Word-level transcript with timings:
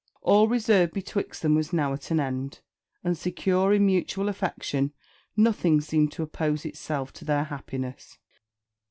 All 0.23 0.47
reserve 0.47 0.93
betwixt 0.93 1.43
them 1.43 1.53
was 1.53 1.71
now 1.71 1.93
at 1.93 2.09
an 2.09 2.19
end; 2.19 2.61
and, 3.03 3.15
secure 3.15 3.71
in 3.71 3.85
mutual 3.85 4.29
affection, 4.29 4.93
nothing 5.37 5.79
seemed 5.79 6.11
to 6.13 6.23
oppose 6.23 6.65
itself 6.65 7.13
to 7.13 7.23
their 7.25 7.43
happiness. 7.43 8.17